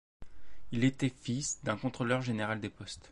[0.71, 3.09] Il était fils d'un contrôleur général des Postes.